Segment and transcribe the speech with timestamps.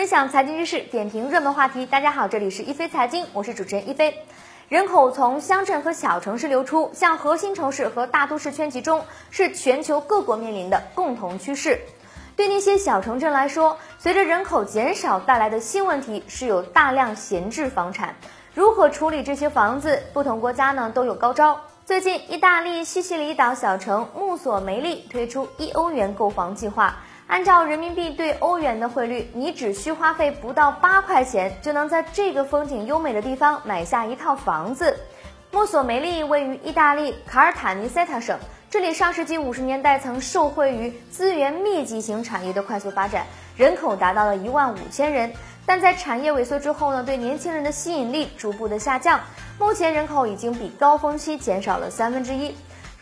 [0.00, 1.84] 分享财经知识，点评热门话题。
[1.84, 4.24] 大家好，这里是一飞财经，我是主持人一飞。
[4.70, 11.78] 人口从乡镇和小城市流出，向核心城市和大都市圈集中，是全球各国面临的共同趋势。
[12.34, 18.16] 对那些小城镇来说，随着人口减少带来的新问题是有大量闲置房产。
[18.54, 20.02] 如何处理这些房子？
[20.14, 21.60] 不同国家呢都有高招。
[21.84, 26.96] 最近，意大利西西里岛小城穆索梅利推出一欧元购房计划。
[27.30, 34.98] 按照人民币对欧元的汇率，你只需花费不到八块钱，就能在这个风景优美的地方买下一套房子。
[35.52, 38.36] 墨索梅利位于意大利卡尔塔尼塞塔省，
[38.68, 43.24] 这里上世纪五十年代曾受惠于资源密集型产业的快速发展，
[43.56, 45.32] 人口达到了一万五千人。
[45.64, 49.20] 但在产业萎缩之后呢，对年轻人的吸引力逐步的下降，
[49.56, 52.52] 目前人口已经比高峰期减少了三分之一。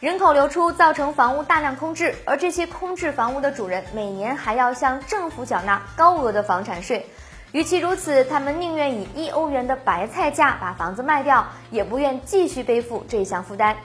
[0.00, 7.04] 人口流出造成房屋大量空置，而这些空置房屋的主人每年还要向政府缴纳高额的房产税。
[7.50, 13.76] 与其如此，他们宁愿以一欧元的白菜价把房子卖掉，也不愿继续背负这项负担。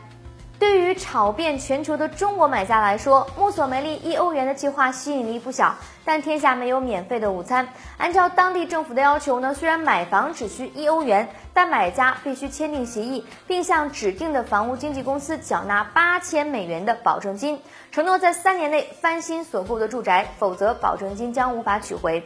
[0.63, 5.75] 对于炒遍全球的中国买家来说，穆索梅利一欧元的计划吸引力不小。
[6.05, 7.67] 但天下没有免费的午餐。
[7.97, 17.59] 按照当地政府的要求呢，虽然买房只需一欧元，但买家必须签订协议，并向指定的房屋经纪公司缴纳八千美元的保证金，
[17.91, 22.23] 承诺在三年内翻新所购的住宅，否则保证金将无法取回。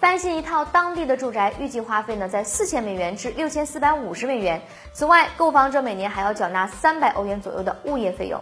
[0.00, 4.62] 翻新一套当地的住宅，预计花费呢在四千美元至六千四百五十美元。
[4.92, 8.40] 此外，购房者每年还要缴纳三百欧元左右的物业费用。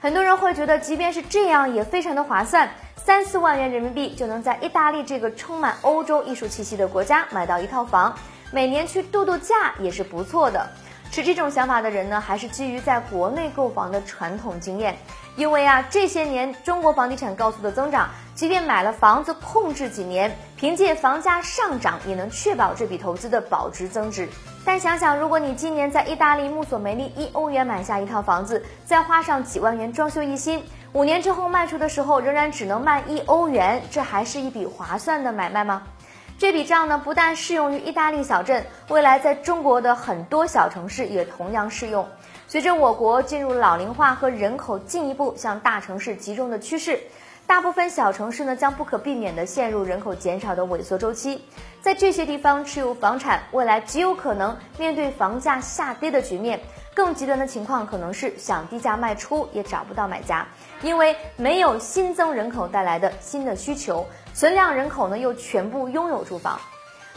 [0.00, 2.70] 很多人会觉得，即便是这样，也非常的划算。
[2.96, 8.14] 三四万元人民币就能在意大利这个充满欧洲艺术气息的国家买到一套房，
[8.50, 10.66] 每年去度度假也是不错的。
[11.14, 14.96] 持这种想法的人呢，还是基于在国内购房的传统经验，
[15.36, 24.28] 因为啊，这些年中国房地产高速的增长，即便买了房子控制几年，凭借房价上涨也能确保这笔投资的保值增值。
[24.64, 30.60] 但想想，如果你今年在意大利穆索梅利一欧元买下一套房子，再花上几万元装修一新。
[30.94, 35.84] 五年之后卖出的时候，仍然只能卖一欧元，这还是一笔划算的买卖吗？
[36.36, 42.06] 这笔账呢，不但适用于意大利小镇，未来在中国的很多小城市也同样适用。
[42.48, 46.98] 随着我国进入老龄化和人口进一步向大城市集中的趋势，
[47.46, 51.40] 大部分小城市呢将不可避免地陷入人口减少的萎缩周期。
[51.80, 56.60] 在这些地方持有房产，未来极有可能面对房价下跌的局面。
[56.94, 60.46] 更极端的情况可能是想低价卖出也找不到买家，
[60.80, 66.60] 因为没有新增人口带来的新的需求，存量人口呢又全部拥有住房。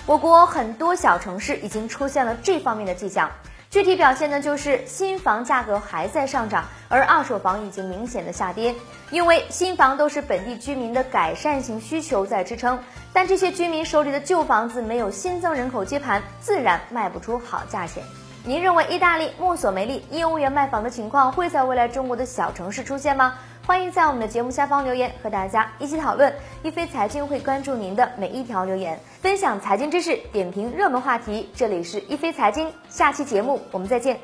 [0.05, 3.29] 我国很多小城市已经出现了这方面的迹象，
[3.69, 8.73] 具体表现呢就是新房价格还在上涨，而二手房已经明显的下跌。
[9.09, 12.79] 因为新房都是本地居民的改善型需求在支撑，
[13.11, 18.03] 但这些居民手里的旧房子没有新增人口接盘，自然卖不出好价钱。
[18.47, 23.33] 您认为意大利墨索梅利业务员卖房的情况会在未来中国的小城市出现吗？
[23.65, 26.33] 欢迎在我们的节目下方留言，和大家一起讨论。
[26.63, 31.49] 一飞财经会关注您的每一条留言，分享财经知识，点评热门话题。
[31.53, 34.17] 这里是一飞财经，下期节目我们再见。